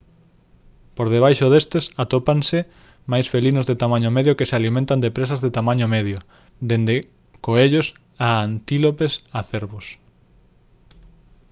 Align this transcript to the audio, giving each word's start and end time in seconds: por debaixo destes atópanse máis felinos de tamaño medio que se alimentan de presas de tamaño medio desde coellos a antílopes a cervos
por 0.95 1.07
debaixo 1.15 1.45
destes 1.53 1.85
atópanse 2.03 2.59
máis 3.11 3.25
felinos 3.33 3.65
de 3.67 3.79
tamaño 3.83 4.09
medio 4.17 4.37
que 4.37 4.47
se 4.49 4.57
alimentan 4.59 5.01
de 5.03 5.13
presas 5.17 5.39
de 5.45 5.53
tamaño 5.57 5.87
medio 5.95 6.19
desde 6.69 6.95
coellos 7.45 7.87
a 8.27 8.29
antílopes 8.47 9.13
a 9.37 9.39
cervos 9.51 9.85